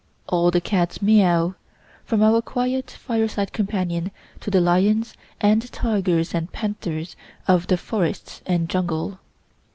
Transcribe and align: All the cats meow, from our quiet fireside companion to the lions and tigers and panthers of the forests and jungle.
All 0.25 0.49
the 0.49 0.59
cats 0.61 0.99
meow, 0.99 1.53
from 2.05 2.23
our 2.23 2.41
quiet 2.41 2.89
fireside 2.89 3.53
companion 3.53 4.09
to 4.39 4.49
the 4.49 4.59
lions 4.59 5.13
and 5.39 5.71
tigers 5.71 6.33
and 6.33 6.51
panthers 6.51 7.15
of 7.47 7.67
the 7.67 7.77
forests 7.77 8.41
and 8.47 8.67
jungle. 8.67 9.19